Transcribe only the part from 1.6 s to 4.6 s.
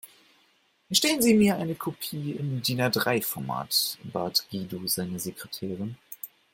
Kopie im DIN-A-drei Format", bat